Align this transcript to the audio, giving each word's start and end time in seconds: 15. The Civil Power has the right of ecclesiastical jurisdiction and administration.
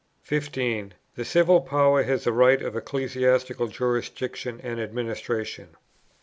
15. 0.23 0.95
The 1.13 1.23
Civil 1.23 1.61
Power 1.61 2.01
has 2.01 2.23
the 2.23 2.31
right 2.33 2.59
of 2.63 2.75
ecclesiastical 2.75 3.67
jurisdiction 3.67 4.59
and 4.63 4.79
administration. 4.81 5.75